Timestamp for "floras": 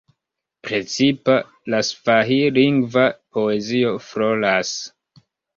4.09-4.77